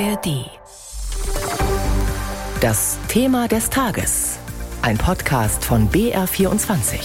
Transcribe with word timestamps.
ARD. 0.00 0.50
Das 2.60 2.98
Thema 3.06 3.46
des 3.46 3.70
Tages. 3.70 4.38
Ein 4.82 4.98
Podcast 4.98 5.64
von 5.64 5.88
BR24. 5.88 6.98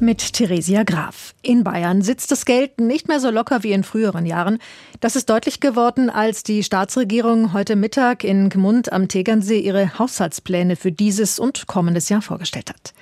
Mit 0.00 0.34
Theresia 0.34 0.84
Graf. 0.84 1.34
In 1.42 1.64
Bayern 1.64 2.02
sitzt 2.02 2.30
das 2.30 2.44
Geld 2.44 2.80
nicht 2.80 3.08
mehr 3.08 3.18
so 3.18 3.30
locker 3.30 3.64
wie 3.64 3.72
in 3.72 3.82
früheren 3.82 4.24
Jahren. 4.24 4.58
Das 5.00 5.16
ist 5.16 5.28
deutlich 5.28 5.58
geworden, 5.58 6.10
als 6.10 6.44
die 6.44 6.62
Staatsregierung 6.62 7.52
heute 7.52 7.74
Mittag 7.74 8.22
in 8.22 8.50
Gmund 8.50 8.92
am 8.92 9.08
Tegernsee 9.08 9.58
ihre 9.58 9.98
Haushaltspläne 9.98 10.76
für 10.76 10.92
dieses 10.92 11.40
und 11.40 11.66
kommendes 11.66 12.08
Jahr 12.08 12.22
vorgestellt 12.22 12.70
hat. 12.70 12.94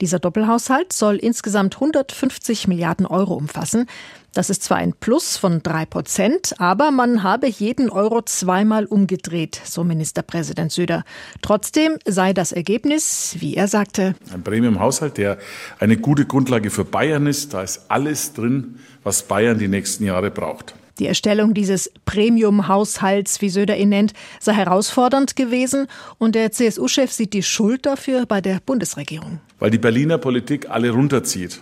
Dieser 0.00 0.18
Doppelhaushalt 0.18 0.94
soll 0.94 1.16
insgesamt 1.16 1.74
150 1.74 2.68
Milliarden 2.68 3.04
Euro 3.04 3.34
umfassen. 3.34 3.86
Das 4.32 4.48
ist 4.48 4.62
zwar 4.62 4.78
ein 4.78 4.94
Plus 4.94 5.36
von 5.36 5.62
drei 5.62 5.84
Prozent, 5.84 6.54
aber 6.58 6.90
man 6.90 7.22
habe 7.22 7.48
jeden 7.48 7.90
Euro 7.90 8.22
zweimal 8.22 8.86
umgedreht, 8.86 9.60
so 9.64 9.84
Ministerpräsident 9.84 10.72
Söder. 10.72 11.04
Trotzdem 11.42 11.98
sei 12.06 12.32
das 12.32 12.52
Ergebnis, 12.52 13.36
wie 13.40 13.56
er 13.56 13.68
sagte, 13.68 14.14
ein 14.32 14.42
Premium-Haushalt, 14.42 15.18
der 15.18 15.38
eine 15.80 15.96
gute 15.96 16.24
Grundlage 16.24 16.70
für 16.70 16.84
Bayern 16.84 17.26
ist. 17.26 17.52
Da 17.52 17.62
ist 17.62 17.86
alles 17.88 18.32
drin, 18.32 18.78
was 19.02 19.24
Bayern 19.24 19.58
die 19.58 19.68
nächsten 19.68 20.04
Jahre 20.04 20.30
braucht. 20.30 20.74
Die 20.98 21.06
Erstellung 21.06 21.52
dieses 21.52 21.90
Premium-Haushalts, 22.04 23.40
wie 23.40 23.48
Söder 23.48 23.76
ihn 23.76 23.88
nennt, 23.88 24.12
sei 24.38 24.52
herausfordernd 24.52 25.34
gewesen 25.34 25.88
und 26.18 26.34
der 26.34 26.52
CSU-Chef 26.52 27.10
sieht 27.10 27.32
die 27.32 27.42
Schuld 27.42 27.84
dafür 27.84 28.26
bei 28.26 28.40
der 28.40 28.60
Bundesregierung. 28.64 29.40
Weil 29.60 29.70
die 29.70 29.78
Berliner 29.78 30.18
Politik 30.18 30.68
alle 30.68 30.90
runterzieht. 30.90 31.60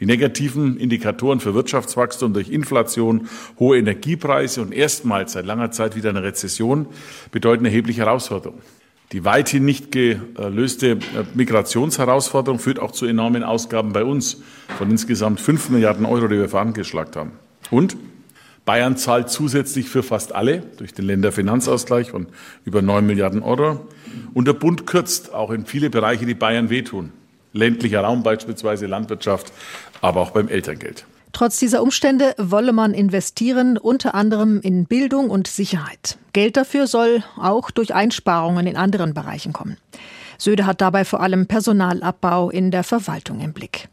Die 0.00 0.06
negativen 0.06 0.76
Indikatoren 0.76 1.40
für 1.40 1.54
Wirtschaftswachstum 1.54 2.32
durch 2.32 2.50
Inflation, 2.50 3.28
hohe 3.58 3.78
Energiepreise 3.78 4.60
und 4.60 4.72
erstmals 4.72 5.32
seit 5.32 5.46
langer 5.46 5.70
Zeit 5.70 5.96
wieder 5.96 6.10
eine 6.10 6.22
Rezession 6.22 6.86
bedeuten 7.30 7.64
erhebliche 7.64 8.02
Herausforderungen. 8.02 8.60
Die 9.12 9.24
weithin 9.24 9.64
nicht 9.64 9.92
gelöste 9.92 10.90
äh, 10.90 10.98
Migrationsherausforderung 11.34 12.58
führt 12.58 12.80
auch 12.80 12.90
zu 12.90 13.06
enormen 13.06 13.44
Ausgaben 13.44 13.92
bei 13.92 14.04
uns 14.04 14.42
von 14.76 14.90
insgesamt 14.90 15.40
5 15.40 15.70
Milliarden 15.70 16.04
Euro, 16.04 16.26
die 16.26 16.36
wir 16.36 16.48
verangeschlagt 16.48 17.14
haben. 17.14 17.30
Und 17.70 17.96
Bayern 18.64 18.96
zahlt 18.96 19.30
zusätzlich 19.30 19.88
für 19.88 20.02
fast 20.02 20.34
alle 20.34 20.64
durch 20.78 20.92
den 20.92 21.04
Länderfinanzausgleich 21.04 22.10
von 22.10 22.26
über 22.64 22.82
9 22.82 23.06
Milliarden 23.06 23.44
Euro. 23.44 23.86
Und 24.34 24.48
der 24.48 24.54
Bund 24.54 24.88
kürzt 24.88 25.32
auch 25.32 25.52
in 25.52 25.66
viele 25.66 25.88
Bereiche, 25.88 26.26
die 26.26 26.34
Bayern 26.34 26.68
wehtun. 26.68 27.12
Ländlicher 27.56 28.02
Raum 28.02 28.22
beispielsweise, 28.22 28.86
Landwirtschaft, 28.86 29.52
aber 30.00 30.20
auch 30.20 30.30
beim 30.30 30.48
Elterngeld. 30.48 31.04
Trotz 31.32 31.58
dieser 31.58 31.82
Umstände 31.82 32.34
wolle 32.38 32.72
man 32.72 32.94
investieren, 32.94 33.76
unter 33.76 34.14
anderem 34.14 34.60
in 34.62 34.86
Bildung 34.86 35.28
und 35.28 35.48
Sicherheit. 35.48 36.16
Geld 36.32 36.56
dafür 36.56 36.86
soll 36.86 37.22
auch 37.36 37.70
durch 37.70 37.94
Einsparungen 37.94 38.66
in 38.66 38.76
anderen 38.76 39.12
Bereichen 39.12 39.52
kommen. 39.52 39.76
Söder 40.38 40.66
hat 40.66 40.80
dabei 40.80 41.04
vor 41.04 41.20
allem 41.20 41.46
Personalabbau 41.46 42.50
in 42.50 42.70
der 42.70 42.84
Verwaltung 42.84 43.40
im 43.40 43.52
Blick. 43.52 43.88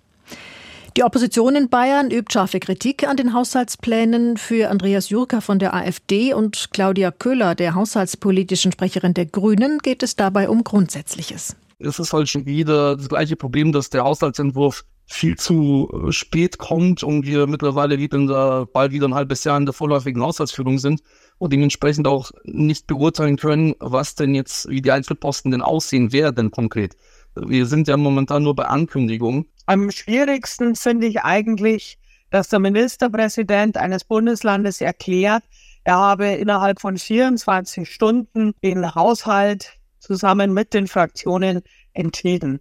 Die 0.95 1.03
Opposition 1.03 1.55
in 1.55 1.69
Bayern 1.69 2.11
übt 2.11 2.31
scharfe 2.31 2.59
Kritik 2.59 3.07
an 3.07 3.17
den 3.17 3.33
Haushaltsplänen. 3.33 4.37
Für 4.37 4.69
Andreas 4.69 5.09
Jurka 5.09 5.41
von 5.41 5.57
der 5.57 5.73
AfD 5.73 6.33
und 6.33 6.69
Claudia 6.71 7.09
Köhler, 7.09 7.55
der 7.55 7.73
haushaltspolitischen 7.73 8.71
Sprecherin 8.71 9.15
der 9.15 9.25
Grünen, 9.25 9.79
geht 9.79 10.03
es 10.03 10.15
dabei 10.15 10.49
um 10.49 10.63
Grundsätzliches. 10.63 11.55
Es 11.83 11.99
ist 11.99 12.13
halt 12.13 12.29
schon 12.29 12.45
wieder 12.45 12.95
das 12.95 13.09
gleiche 13.09 13.35
Problem, 13.35 13.71
dass 13.71 13.89
der 13.89 14.03
Haushaltsentwurf 14.03 14.85
viel 15.05 15.35
zu 15.37 15.89
äh, 16.07 16.11
spät 16.11 16.57
kommt 16.57 17.03
und 17.03 17.25
wir 17.25 17.45
mittlerweile 17.47 17.99
wieder 17.99 18.17
der, 18.25 18.67
bald 18.71 18.91
wieder 18.91 19.07
ein 19.07 19.13
halbes 19.13 19.43
Jahr 19.43 19.57
in 19.57 19.65
der 19.65 19.73
vorläufigen 19.73 20.21
Haushaltsführung 20.21 20.79
sind 20.79 21.01
und 21.37 21.51
dementsprechend 21.51 22.07
auch 22.07 22.31
nicht 22.45 22.87
beurteilen 22.87 23.37
können, 23.37 23.75
was 23.79 24.15
denn 24.15 24.33
jetzt, 24.33 24.69
wie 24.69 24.81
die 24.81 24.91
Einzelposten 24.91 25.51
denn 25.51 25.61
aussehen, 25.61 26.11
wer 26.11 26.31
denn 26.31 26.51
konkret. 26.51 26.95
Wir 27.35 27.65
sind 27.65 27.87
ja 27.87 27.97
momentan 27.97 28.43
nur 28.43 28.55
bei 28.55 28.65
Ankündigungen. 28.65 29.45
Am 29.65 29.91
schwierigsten 29.91 30.75
finde 30.75 31.07
ich 31.07 31.21
eigentlich, 31.21 31.97
dass 32.29 32.49
der 32.49 32.59
Ministerpräsident 32.59 33.77
eines 33.77 34.03
Bundeslandes 34.03 34.81
erklärt, 34.81 35.43
er 35.83 35.97
habe 35.97 36.27
innerhalb 36.27 36.79
von 36.79 36.97
24 36.97 37.89
Stunden 37.91 38.53
den 38.63 38.95
Haushalt 38.95 39.73
zusammen 40.03 40.53
mit 40.53 40.73
den 40.73 40.87
Fraktionen 40.87 41.61
entschieden. 41.93 42.59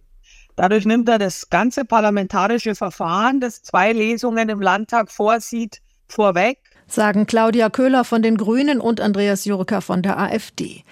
Dadurch 0.55 0.85
nimmt 0.85 1.09
er 1.09 1.19
das 1.19 1.49
ganze 1.49 1.83
parlamentarische 1.83 2.75
Verfahren, 2.75 3.39
das 3.39 3.63
zwei 3.63 3.91
Lesungen 3.91 4.49
im 4.49 4.61
Landtag 4.61 5.11
vorsieht, 5.11 5.81
vorweg. 6.07 6.59
Sagen 6.85 7.25
Claudia 7.25 7.69
Köhler 7.69 8.03
von 8.03 8.21
den 8.21 8.37
Grünen 8.37 8.79
und 8.79 9.01
Andreas 9.01 9.45
Jurka 9.45 9.81
von 9.81 10.01
der 10.01 10.19
AfD. 10.19 10.83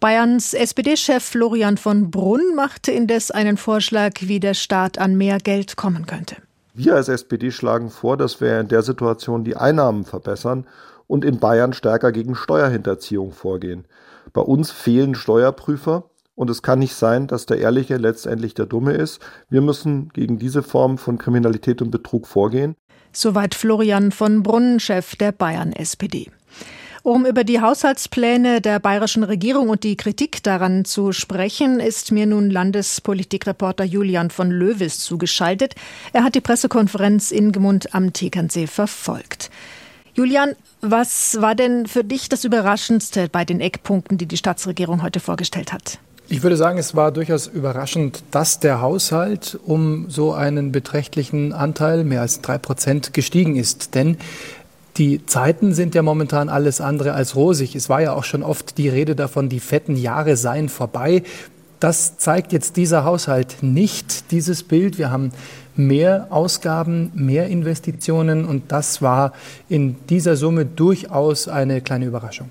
Bayerns 0.00 0.52
SPD-Chef 0.52 1.24
Florian 1.24 1.78
von 1.78 2.10
Brunn 2.10 2.54
machte 2.54 2.92
indes 2.92 3.30
einen 3.30 3.56
Vorschlag, 3.56 4.12
wie 4.20 4.40
der 4.40 4.54
Staat 4.54 4.98
an 4.98 5.16
mehr 5.16 5.38
Geld 5.38 5.76
kommen 5.76 6.04
könnte. 6.06 6.36
Wir 6.74 6.96
als 6.96 7.08
SPD 7.08 7.52
schlagen 7.52 7.90
vor, 7.90 8.18
dass 8.18 8.40
wir 8.40 8.60
in 8.60 8.68
der 8.68 8.82
Situation 8.82 9.44
die 9.44 9.56
Einnahmen 9.56 10.04
verbessern 10.04 10.66
und 11.06 11.24
in 11.24 11.38
Bayern 11.38 11.72
stärker 11.72 12.12
gegen 12.12 12.34
Steuerhinterziehung 12.34 13.32
vorgehen. 13.32 13.86
Bei 14.32 14.40
uns 14.40 14.70
fehlen 14.70 15.14
Steuerprüfer 15.14 16.10
und 16.34 16.50
es 16.50 16.62
kann 16.62 16.78
nicht 16.78 16.94
sein, 16.94 17.26
dass 17.26 17.46
der 17.46 17.58
Ehrliche 17.58 17.96
letztendlich 17.96 18.54
der 18.54 18.66
Dumme 18.66 18.92
ist. 18.92 19.20
Wir 19.48 19.62
müssen 19.62 20.10
gegen 20.10 20.38
diese 20.38 20.62
Form 20.62 20.98
von 20.98 21.18
Kriminalität 21.18 21.82
und 21.82 21.90
Betrug 21.90 22.26
vorgehen. 22.26 22.76
Soweit 23.12 23.54
Florian 23.54 24.12
von 24.12 24.42
Brunn, 24.42 24.78
Chef 24.78 25.16
der 25.16 25.32
Bayern 25.32 25.72
SPD. 25.72 26.30
Um 27.06 27.24
über 27.24 27.44
die 27.44 27.60
Haushaltspläne 27.60 28.60
der 28.60 28.80
bayerischen 28.80 29.22
Regierung 29.22 29.68
und 29.68 29.84
die 29.84 29.96
Kritik 29.96 30.42
daran 30.42 30.84
zu 30.84 31.12
sprechen, 31.12 31.78
ist 31.78 32.10
mir 32.10 32.26
nun 32.26 32.50
Landespolitikreporter 32.50 33.84
Julian 33.84 34.30
von 34.30 34.50
Löwis 34.50 34.98
zugeschaltet. 34.98 35.76
Er 36.12 36.24
hat 36.24 36.34
die 36.34 36.40
Pressekonferenz 36.40 37.30
in 37.30 37.52
Gemund 37.52 37.94
am 37.94 38.12
Tegernsee 38.12 38.66
verfolgt. 38.66 39.50
Julian, 40.16 40.56
was 40.80 41.42
war 41.42 41.54
denn 41.54 41.86
für 41.86 42.02
dich 42.02 42.30
das 42.30 42.44
Überraschendste 42.44 43.28
bei 43.28 43.44
den 43.44 43.60
Eckpunkten, 43.60 44.16
die 44.16 44.24
die 44.24 44.38
Staatsregierung 44.38 45.02
heute 45.02 45.20
vorgestellt 45.20 45.74
hat? 45.74 45.98
Ich 46.30 46.42
würde 46.42 46.56
sagen, 46.56 46.78
es 46.78 46.96
war 46.96 47.12
durchaus 47.12 47.46
überraschend, 47.46 48.24
dass 48.30 48.58
der 48.58 48.80
Haushalt 48.80 49.58
um 49.66 50.08
so 50.08 50.32
einen 50.32 50.72
beträchtlichen 50.72 51.52
Anteil, 51.52 52.02
mehr 52.02 52.22
als 52.22 52.40
drei 52.40 52.56
Prozent, 52.56 53.12
gestiegen 53.12 53.56
ist. 53.56 53.94
Denn 53.94 54.16
die 54.96 55.24
Zeiten 55.26 55.74
sind 55.74 55.94
ja 55.94 56.00
momentan 56.00 56.48
alles 56.48 56.80
andere 56.80 57.12
als 57.12 57.36
rosig. 57.36 57.76
Es 57.76 57.90
war 57.90 58.00
ja 58.00 58.14
auch 58.14 58.24
schon 58.24 58.42
oft 58.42 58.78
die 58.78 58.88
Rede 58.88 59.16
davon, 59.16 59.50
die 59.50 59.60
fetten 59.60 59.96
Jahre 59.96 60.38
seien 60.38 60.70
vorbei. 60.70 61.24
Das 61.78 62.16
zeigt 62.16 62.54
jetzt 62.54 62.78
dieser 62.78 63.04
Haushalt 63.04 63.58
nicht, 63.60 64.30
dieses 64.30 64.62
Bild. 64.62 64.96
Wir 64.96 65.10
haben 65.10 65.30
mehr 65.76 66.28
Ausgaben, 66.30 67.10
mehr 67.14 67.48
Investitionen 67.48 68.44
und 68.44 68.72
das 68.72 69.02
war 69.02 69.32
in 69.68 69.96
dieser 70.08 70.36
Summe 70.36 70.64
durchaus 70.64 71.48
eine 71.48 71.80
kleine 71.80 72.06
Überraschung. 72.06 72.50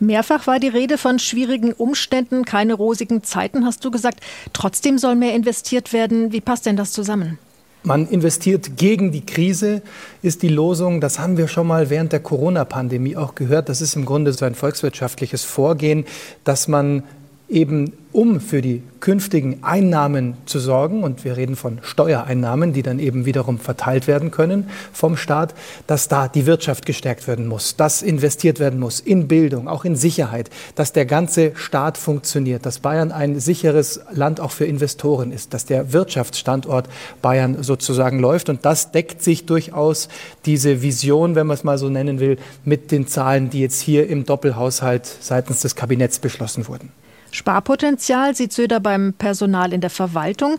Mehrfach 0.00 0.46
war 0.46 0.58
die 0.58 0.68
Rede 0.68 0.96
von 0.96 1.18
schwierigen 1.18 1.72
Umständen, 1.72 2.46
keine 2.46 2.72
rosigen 2.74 3.22
Zeiten, 3.22 3.66
hast 3.66 3.84
du 3.84 3.90
gesagt. 3.90 4.20
Trotzdem 4.54 4.96
soll 4.96 5.14
mehr 5.14 5.34
investiert 5.34 5.92
werden. 5.92 6.32
Wie 6.32 6.40
passt 6.40 6.64
denn 6.64 6.76
das 6.76 6.92
zusammen? 6.92 7.38
Man 7.82 8.06
investiert 8.08 8.76
gegen 8.76 9.10
die 9.10 9.24
Krise, 9.24 9.80
ist 10.22 10.42
die 10.42 10.48
Losung. 10.48 11.00
Das 11.00 11.18
haben 11.18 11.38
wir 11.38 11.48
schon 11.48 11.66
mal 11.66 11.88
während 11.88 12.12
der 12.12 12.20
Corona-Pandemie 12.20 13.16
auch 13.16 13.34
gehört. 13.34 13.70
Das 13.70 13.80
ist 13.80 13.94
im 13.94 14.04
Grunde 14.04 14.32
so 14.32 14.44
ein 14.44 14.54
volkswirtschaftliches 14.54 15.44
Vorgehen, 15.44 16.04
dass 16.44 16.68
man 16.68 17.04
eben 17.50 17.92
um 18.12 18.40
für 18.40 18.60
die 18.60 18.82
künftigen 18.98 19.62
Einnahmen 19.62 20.34
zu 20.44 20.58
sorgen, 20.58 21.04
und 21.04 21.24
wir 21.24 21.36
reden 21.36 21.54
von 21.54 21.78
Steuereinnahmen, 21.82 22.72
die 22.72 22.82
dann 22.82 22.98
eben 22.98 23.24
wiederum 23.24 23.58
verteilt 23.58 24.08
werden 24.08 24.30
können 24.30 24.68
vom 24.92 25.16
Staat, 25.16 25.54
dass 25.86 26.08
da 26.08 26.26
die 26.26 26.44
Wirtschaft 26.44 26.86
gestärkt 26.86 27.28
werden 27.28 27.46
muss, 27.46 27.76
dass 27.76 28.02
investiert 28.02 28.58
werden 28.58 28.80
muss 28.80 28.98
in 28.98 29.28
Bildung, 29.28 29.68
auch 29.68 29.84
in 29.84 29.94
Sicherheit, 29.94 30.50
dass 30.74 30.92
der 30.92 31.06
ganze 31.06 31.52
Staat 31.54 31.98
funktioniert, 31.98 32.66
dass 32.66 32.80
Bayern 32.80 33.12
ein 33.12 33.38
sicheres 33.38 34.00
Land 34.12 34.40
auch 34.40 34.50
für 34.50 34.64
Investoren 34.64 35.30
ist, 35.30 35.54
dass 35.54 35.64
der 35.64 35.92
Wirtschaftsstandort 35.92 36.88
Bayern 37.22 37.62
sozusagen 37.62 38.18
läuft. 38.18 38.48
Und 38.48 38.64
das 38.64 38.90
deckt 38.90 39.22
sich 39.22 39.46
durchaus 39.46 40.08
diese 40.46 40.82
Vision, 40.82 41.36
wenn 41.36 41.46
man 41.46 41.54
es 41.54 41.64
mal 41.64 41.78
so 41.78 41.88
nennen 41.88 42.18
will, 42.18 42.38
mit 42.64 42.90
den 42.90 43.06
Zahlen, 43.06 43.50
die 43.50 43.60
jetzt 43.60 43.80
hier 43.80 44.08
im 44.08 44.26
Doppelhaushalt 44.26 45.06
seitens 45.20 45.60
des 45.60 45.76
Kabinetts 45.76 46.18
beschlossen 46.18 46.66
wurden. 46.66 46.90
Sparpotenzial 47.32 48.34
sieht 48.34 48.52
Söder 48.52 48.80
beim 48.80 49.14
Personal 49.14 49.72
in 49.72 49.80
der 49.80 49.90
Verwaltung. 49.90 50.58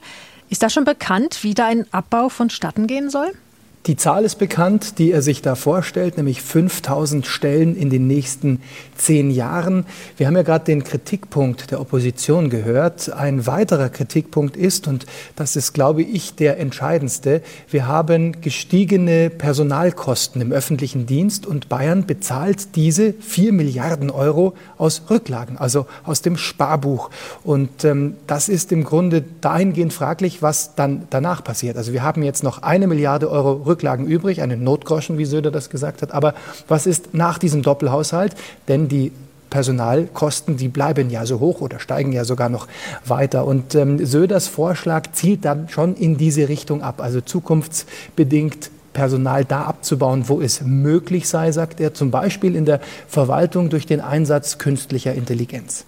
Ist 0.49 0.63
da 0.63 0.69
schon 0.69 0.85
bekannt, 0.85 1.43
wie 1.43 1.53
da 1.53 1.67
ein 1.67 1.85
Abbau 1.91 2.29
vonstatten 2.29 2.87
gehen 2.87 3.09
soll? 3.09 3.31
Die 3.87 3.95
Zahl 3.95 4.25
ist 4.25 4.35
bekannt, 4.35 4.99
die 4.99 5.11
er 5.11 5.23
sich 5.23 5.41
da 5.41 5.55
vorstellt, 5.55 6.17
nämlich 6.17 6.43
5000 6.43 7.25
Stellen 7.25 7.75
in 7.75 7.89
den 7.89 8.05
nächsten 8.05 8.61
zehn 8.95 9.31
Jahren. 9.31 9.87
Wir 10.17 10.27
haben 10.27 10.35
ja 10.35 10.43
gerade 10.43 10.65
den 10.65 10.83
Kritikpunkt 10.83 11.71
der 11.71 11.81
Opposition 11.81 12.51
gehört. 12.51 13.11
Ein 13.11 13.47
weiterer 13.47 13.89
Kritikpunkt 13.89 14.55
ist, 14.55 14.87
und 14.87 15.07
das 15.35 15.55
ist, 15.55 15.73
glaube 15.73 16.03
ich, 16.03 16.35
der 16.35 16.59
entscheidendste, 16.59 17.41
wir 17.71 17.87
haben 17.87 18.39
gestiegene 18.41 19.31
Personalkosten 19.31 20.41
im 20.41 20.51
öffentlichen 20.51 21.07
Dienst 21.07 21.47
und 21.47 21.67
Bayern 21.67 22.05
bezahlt 22.05 22.75
diese 22.75 23.13
4 23.13 23.51
Milliarden 23.51 24.11
Euro 24.11 24.53
aus 24.77 25.01
Rücklagen, 25.09 25.57
also 25.57 25.87
aus 26.03 26.21
dem 26.21 26.37
Sparbuch. 26.37 27.09
Und 27.43 27.83
ähm, 27.83 28.17
das 28.27 28.47
ist 28.47 28.71
im 28.71 28.83
Grunde 28.83 29.23
dahingehend 29.41 29.91
fraglich, 29.91 30.43
was 30.43 30.75
dann 30.75 31.07
danach 31.09 31.43
passiert. 31.43 31.77
Also 31.77 31.93
wir 31.93 32.03
haben 32.03 32.21
jetzt 32.21 32.43
noch 32.43 32.61
eine 32.61 32.85
Milliarde 32.85 33.31
Euro 33.31 33.70
Rücklagen 33.71 34.05
übrig, 34.05 34.41
einen 34.41 34.63
Notgroschen, 34.63 35.17
wie 35.17 35.25
Söder 35.25 35.51
das 35.51 35.69
gesagt 35.69 36.01
hat. 36.01 36.11
Aber 36.11 36.35
was 36.67 36.85
ist 36.85 37.13
nach 37.13 37.37
diesem 37.37 37.63
Doppelhaushalt? 37.63 38.35
Denn 38.67 38.87
die 38.87 39.11
Personalkosten, 39.49 40.57
die 40.57 40.69
bleiben 40.69 41.09
ja 41.09 41.25
so 41.25 41.39
hoch 41.39 41.61
oder 41.61 41.79
steigen 41.79 42.11
ja 42.13 42.25
sogar 42.25 42.49
noch 42.49 42.67
weiter. 43.05 43.45
Und 43.45 43.75
ähm, 43.75 44.03
Söders 44.05 44.47
Vorschlag 44.47 45.11
zielt 45.11 45.45
dann 45.45 45.69
schon 45.69 45.95
in 45.95 46.17
diese 46.17 46.49
Richtung 46.49 46.81
ab, 46.81 47.01
also 47.01 47.21
zukunftsbedingt 47.21 48.71
Personal 48.93 49.45
da 49.45 49.63
abzubauen, 49.63 50.27
wo 50.27 50.41
es 50.41 50.61
möglich 50.61 51.29
sei, 51.29 51.51
sagt 51.51 51.79
er, 51.79 51.93
zum 51.93 52.11
Beispiel 52.11 52.55
in 52.55 52.65
der 52.65 52.81
Verwaltung 53.07 53.69
durch 53.69 53.85
den 53.85 54.01
Einsatz 54.01 54.57
künstlicher 54.57 55.13
Intelligenz. 55.13 55.85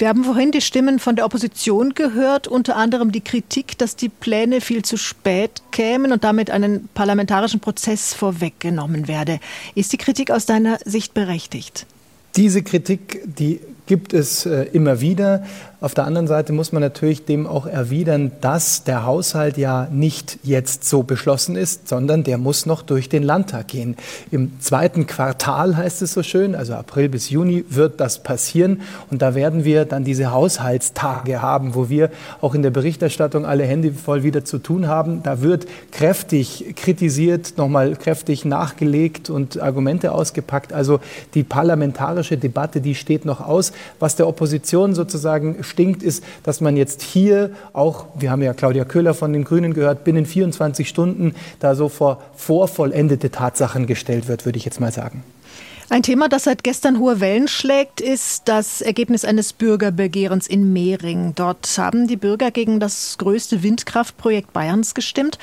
Wir 0.00 0.08
haben 0.08 0.24
vorhin 0.24 0.50
die 0.50 0.62
Stimmen 0.62 0.98
von 0.98 1.14
der 1.14 1.26
Opposition 1.26 1.92
gehört, 1.92 2.48
unter 2.48 2.76
anderem 2.76 3.12
die 3.12 3.20
Kritik, 3.20 3.76
dass 3.76 3.96
die 3.96 4.08
Pläne 4.08 4.62
viel 4.62 4.82
zu 4.82 4.96
spät 4.96 5.60
kämen 5.72 6.10
und 6.10 6.24
damit 6.24 6.50
einen 6.50 6.88
parlamentarischen 6.94 7.60
Prozess 7.60 8.14
vorweggenommen 8.14 9.08
werde. 9.08 9.40
Ist 9.74 9.92
die 9.92 9.98
Kritik 9.98 10.30
aus 10.30 10.46
deiner 10.46 10.78
Sicht 10.86 11.12
berechtigt? 11.12 11.84
Diese 12.34 12.62
Kritik, 12.62 13.20
die 13.26 13.60
gibt 13.84 14.14
es 14.14 14.46
äh, 14.46 14.62
immer 14.72 15.02
wieder. 15.02 15.44
Auf 15.82 15.94
der 15.94 16.04
anderen 16.04 16.26
Seite 16.26 16.52
muss 16.52 16.72
man 16.72 16.82
natürlich 16.82 17.24
dem 17.24 17.46
auch 17.46 17.64
erwidern, 17.64 18.32
dass 18.42 18.84
der 18.84 19.06
Haushalt 19.06 19.56
ja 19.56 19.88
nicht 19.90 20.38
jetzt 20.42 20.84
so 20.84 21.02
beschlossen 21.02 21.56
ist, 21.56 21.88
sondern 21.88 22.22
der 22.22 22.36
muss 22.36 22.66
noch 22.66 22.82
durch 22.82 23.08
den 23.08 23.22
Landtag 23.22 23.68
gehen. 23.68 23.96
Im 24.30 24.60
zweiten 24.60 25.06
Quartal 25.06 25.78
heißt 25.78 26.02
es 26.02 26.12
so 26.12 26.22
schön, 26.22 26.54
also 26.54 26.74
April 26.74 27.08
bis 27.08 27.30
Juni 27.30 27.64
wird 27.70 27.98
das 27.98 28.22
passieren 28.22 28.82
und 29.10 29.22
da 29.22 29.34
werden 29.34 29.64
wir 29.64 29.86
dann 29.86 30.04
diese 30.04 30.32
Haushaltstage 30.32 31.40
haben, 31.40 31.74
wo 31.74 31.88
wir 31.88 32.10
auch 32.42 32.54
in 32.54 32.60
der 32.60 32.70
Berichterstattung 32.70 33.46
alle 33.46 33.64
Hände 33.64 33.92
voll 33.94 34.22
wieder 34.22 34.44
zu 34.44 34.58
tun 34.58 34.86
haben. 34.86 35.22
Da 35.22 35.40
wird 35.40 35.66
kräftig 35.92 36.74
kritisiert, 36.76 37.54
nochmal 37.56 37.96
kräftig 37.96 38.44
nachgelegt 38.44 39.30
und 39.30 39.58
Argumente 39.58 40.12
ausgepackt. 40.12 40.74
Also 40.74 41.00
die 41.32 41.42
parlamentarische 41.42 42.36
Debatte, 42.36 42.82
die 42.82 42.94
steht 42.94 43.24
noch 43.24 43.40
aus. 43.40 43.72
Was 43.98 44.16
der 44.16 44.28
Opposition 44.28 44.94
sozusagen 44.94 45.64
stinkt, 45.70 46.02
ist, 46.02 46.22
dass 46.42 46.60
man 46.60 46.76
jetzt 46.76 47.02
hier 47.02 47.50
auch, 47.72 48.06
wir 48.18 48.30
haben 48.30 48.42
ja 48.42 48.52
Claudia 48.52 48.84
Köhler 48.84 49.14
von 49.14 49.32
den 49.32 49.44
Grünen 49.44 49.72
gehört, 49.72 50.04
binnen 50.04 50.26
24 50.26 50.88
Stunden 50.88 51.34
da 51.60 51.74
so 51.74 51.88
vor 51.88 52.22
vorvollendete 52.36 53.30
Tatsachen 53.30 53.86
gestellt 53.86 54.28
wird, 54.28 54.44
würde 54.44 54.58
ich 54.58 54.64
jetzt 54.64 54.80
mal 54.80 54.92
sagen. 54.92 55.22
Ein 55.92 56.04
Thema, 56.04 56.28
das 56.28 56.44
seit 56.44 56.62
gestern 56.62 57.00
hohe 57.00 57.18
Wellen 57.18 57.48
schlägt, 57.48 58.00
ist 58.00 58.42
das 58.44 58.80
Ergebnis 58.80 59.24
eines 59.24 59.52
Bürgerbegehrens 59.52 60.46
in 60.46 60.72
Mehring. 60.72 61.32
Dort 61.34 61.66
haben 61.78 62.06
die 62.06 62.16
Bürger 62.16 62.52
gegen 62.52 62.78
das 62.78 63.18
größte 63.18 63.64
Windkraftprojekt 63.64 64.52
Bayerns 64.52 64.94
gestimmt. 64.94 65.36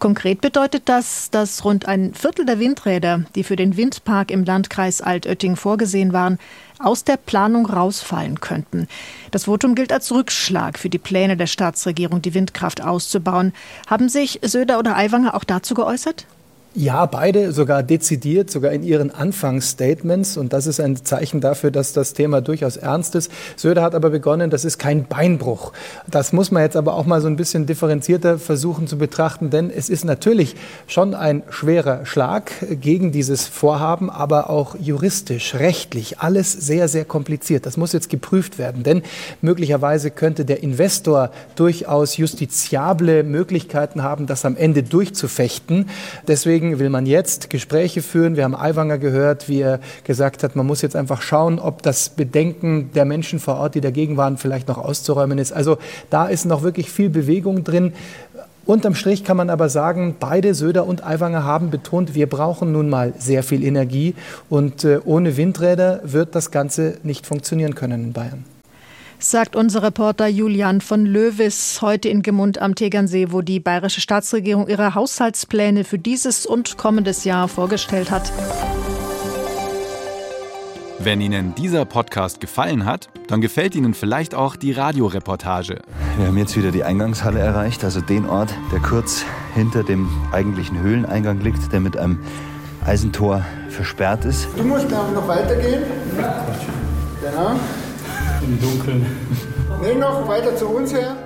Konkret 0.00 0.40
bedeutet 0.40 0.88
das, 0.88 1.30
dass 1.30 1.64
rund 1.64 1.86
ein 1.86 2.14
Viertel 2.14 2.44
der 2.44 2.58
Windräder, 2.58 3.22
die 3.36 3.44
für 3.44 3.54
den 3.54 3.76
Windpark 3.76 4.32
im 4.32 4.44
Landkreis 4.44 5.02
Altötting 5.02 5.54
vorgesehen 5.54 6.12
waren, 6.12 6.40
aus 6.80 7.04
der 7.04 7.16
Planung 7.16 7.66
rausfallen 7.66 8.40
könnten. 8.40 8.88
Das 9.30 9.44
Votum 9.44 9.76
gilt 9.76 9.92
als 9.92 10.10
Rückschlag 10.10 10.80
für 10.80 10.88
die 10.88 10.98
Pläne 10.98 11.36
der 11.36 11.46
Staatsregierung, 11.46 12.20
die 12.20 12.34
Windkraft 12.34 12.82
auszubauen. 12.82 13.52
Haben 13.86 14.08
sich 14.08 14.40
Söder 14.42 14.80
oder 14.80 14.96
Aiwanger 14.96 15.36
auch 15.36 15.44
dazu 15.44 15.74
geäußert? 15.74 16.26
Ja, 16.74 17.04
beide 17.04 17.52
sogar 17.52 17.82
dezidiert, 17.82 18.50
sogar 18.50 18.72
in 18.72 18.82
ihren 18.82 19.10
Anfangsstatements. 19.10 20.38
Und 20.38 20.54
das 20.54 20.66
ist 20.66 20.80
ein 20.80 20.96
Zeichen 21.04 21.42
dafür, 21.42 21.70
dass 21.70 21.92
das 21.92 22.14
Thema 22.14 22.40
durchaus 22.40 22.78
ernst 22.78 23.14
ist. 23.14 23.30
Söder 23.56 23.82
hat 23.82 23.94
aber 23.94 24.08
begonnen, 24.08 24.48
das 24.48 24.64
ist 24.64 24.78
kein 24.78 25.06
Beinbruch. 25.06 25.74
Das 26.10 26.32
muss 26.32 26.50
man 26.50 26.62
jetzt 26.62 26.76
aber 26.76 26.94
auch 26.94 27.04
mal 27.04 27.20
so 27.20 27.26
ein 27.26 27.36
bisschen 27.36 27.66
differenzierter 27.66 28.38
versuchen 28.38 28.86
zu 28.86 28.96
betrachten, 28.96 29.50
denn 29.50 29.68
es 29.68 29.90
ist 29.90 30.06
natürlich 30.06 30.56
schon 30.86 31.14
ein 31.14 31.42
schwerer 31.50 32.06
Schlag 32.06 32.52
gegen 32.80 33.12
dieses 33.12 33.46
Vorhaben, 33.46 34.08
aber 34.08 34.48
auch 34.48 34.74
juristisch, 34.80 35.54
rechtlich, 35.56 36.20
alles 36.20 36.52
sehr, 36.52 36.88
sehr 36.88 37.04
kompliziert. 37.04 37.66
Das 37.66 37.76
muss 37.76 37.92
jetzt 37.92 38.08
geprüft 38.08 38.58
werden, 38.58 38.82
denn 38.82 39.02
möglicherweise 39.42 40.10
könnte 40.10 40.46
der 40.46 40.62
Investor 40.62 41.32
durchaus 41.54 42.16
justiziable 42.16 43.24
Möglichkeiten 43.24 44.02
haben, 44.02 44.26
das 44.26 44.46
am 44.46 44.56
Ende 44.56 44.82
durchzufechten. 44.82 45.90
Deswegen 46.26 46.61
Deswegen 46.62 46.78
will 46.78 46.90
man 46.90 47.06
jetzt 47.06 47.50
Gespräche 47.50 48.02
führen. 48.02 48.36
Wir 48.36 48.44
haben 48.44 48.54
Aiwanger 48.54 48.96
gehört, 48.96 49.48
wie 49.48 49.62
er 49.62 49.80
gesagt 50.04 50.44
hat, 50.44 50.54
man 50.54 50.64
muss 50.64 50.80
jetzt 50.80 50.94
einfach 50.94 51.20
schauen, 51.20 51.58
ob 51.58 51.82
das 51.82 52.10
Bedenken 52.10 52.92
der 52.94 53.04
Menschen 53.04 53.40
vor 53.40 53.56
Ort, 53.56 53.74
die 53.74 53.80
dagegen 53.80 54.16
waren, 54.16 54.36
vielleicht 54.36 54.68
noch 54.68 54.78
auszuräumen 54.78 55.38
ist. 55.38 55.52
Also 55.52 55.78
da 56.08 56.26
ist 56.26 56.44
noch 56.44 56.62
wirklich 56.62 56.88
viel 56.88 57.10
Bewegung 57.10 57.64
drin. 57.64 57.94
Unterm 58.64 58.94
Strich 58.94 59.24
kann 59.24 59.36
man 59.36 59.50
aber 59.50 59.68
sagen, 59.70 60.14
beide 60.20 60.54
Söder 60.54 60.86
und 60.86 61.04
Aiwanger 61.04 61.42
haben 61.42 61.70
betont, 61.70 62.14
wir 62.14 62.28
brauchen 62.28 62.70
nun 62.70 62.88
mal 62.88 63.12
sehr 63.18 63.42
viel 63.42 63.64
Energie 63.64 64.14
und 64.48 64.84
äh, 64.84 65.00
ohne 65.04 65.36
Windräder 65.36 66.00
wird 66.04 66.36
das 66.36 66.52
Ganze 66.52 66.98
nicht 67.02 67.26
funktionieren 67.26 67.74
können 67.74 68.04
in 68.04 68.12
Bayern 68.12 68.44
sagt 69.24 69.56
unser 69.56 69.82
Reporter 69.82 70.26
Julian 70.26 70.80
von 70.80 71.06
Löwis 71.06 71.80
heute 71.82 72.08
in 72.08 72.22
Gemund 72.22 72.60
am 72.60 72.74
Tegernsee, 72.74 73.28
wo 73.30 73.40
die 73.40 73.60
bayerische 73.60 74.00
Staatsregierung 74.00 74.68
ihre 74.68 74.94
Haushaltspläne 74.94 75.84
für 75.84 75.98
dieses 75.98 76.46
und 76.46 76.76
kommendes 76.76 77.24
Jahr 77.24 77.48
vorgestellt 77.48 78.10
hat. 78.10 78.32
Wenn 80.98 81.20
Ihnen 81.20 81.54
dieser 81.54 81.84
Podcast 81.84 82.40
gefallen 82.40 82.84
hat, 82.84 83.08
dann 83.26 83.40
gefällt 83.40 83.74
Ihnen 83.74 83.94
vielleicht 83.94 84.34
auch 84.34 84.56
die 84.56 84.72
Radioreportage. 84.72 85.80
Wir 86.18 86.26
haben 86.26 86.38
jetzt 86.38 86.56
wieder 86.56 86.70
die 86.70 86.84
Eingangshalle 86.84 87.40
erreicht, 87.40 87.82
also 87.84 88.00
den 88.00 88.26
Ort, 88.26 88.54
der 88.70 88.78
kurz 88.80 89.24
hinter 89.54 89.82
dem 89.82 90.08
eigentlichen 90.30 90.80
Höhleneingang 90.80 91.40
liegt, 91.40 91.72
der 91.72 91.80
mit 91.80 91.96
einem 91.96 92.20
Eisentor 92.84 93.44
versperrt 93.68 94.24
ist. 94.24 94.46
Du 94.56 94.64
musst 94.64 94.92
aber 94.92 95.10
noch 95.10 95.26
weitergehen. 95.26 95.82
Genau 97.20 97.56
im 98.44 98.60
Dunkeln. 98.60 99.06
Nee, 99.80 99.94
noch 99.94 100.26
weiter 100.28 100.56
zu 100.56 100.66
uns 100.66 100.92
her. 100.92 101.16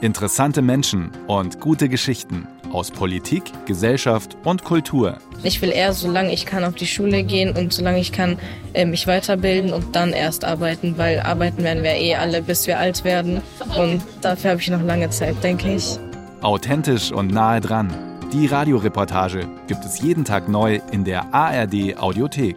Interessante 0.00 0.62
Menschen 0.62 1.10
und 1.26 1.60
gute 1.60 1.88
Geschichten 1.88 2.46
aus 2.72 2.90
Politik, 2.90 3.42
Gesellschaft 3.66 4.36
und 4.44 4.64
Kultur. 4.64 5.18
Ich 5.42 5.60
will 5.60 5.70
eher, 5.70 5.92
solange 5.92 6.32
ich 6.32 6.46
kann, 6.46 6.64
auf 6.64 6.74
die 6.74 6.86
Schule 6.86 7.22
gehen 7.24 7.56
und 7.56 7.72
solange 7.72 8.00
ich 8.00 8.12
kann, 8.12 8.38
äh, 8.72 8.84
mich 8.84 9.06
weiterbilden 9.06 9.72
und 9.72 9.96
dann 9.96 10.12
erst 10.12 10.44
arbeiten, 10.44 10.96
weil 10.96 11.20
arbeiten 11.20 11.64
werden 11.64 11.82
wir 11.82 11.94
eh 11.94 12.14
alle, 12.14 12.42
bis 12.42 12.66
wir 12.66 12.78
alt 12.78 13.04
werden. 13.04 13.42
Und 13.76 14.02
dafür 14.20 14.52
habe 14.52 14.60
ich 14.60 14.70
noch 14.70 14.82
lange 14.82 15.10
Zeit, 15.10 15.42
denke 15.42 15.74
ich. 15.74 15.98
Authentisch 16.42 17.12
und 17.12 17.32
nahe 17.32 17.60
dran. 17.60 17.92
Die 18.32 18.46
Radioreportage 18.46 19.48
gibt 19.66 19.84
es 19.84 20.00
jeden 20.00 20.24
Tag 20.24 20.48
neu 20.48 20.80
in 20.92 21.04
der 21.04 21.34
ARD 21.34 21.98
Audiothek. 21.98 22.56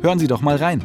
Hören 0.00 0.18
Sie 0.18 0.26
doch 0.26 0.40
mal 0.40 0.56
rein. 0.56 0.82